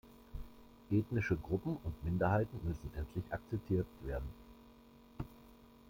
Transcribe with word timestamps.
Ethnische 0.89 1.37
Gruppen 1.37 1.77
und 1.83 2.03
Minderheiten 2.03 2.59
müssen 2.63 2.89
endlich 2.97 3.23
akzeptiert 3.31 3.85
werden. 4.03 4.27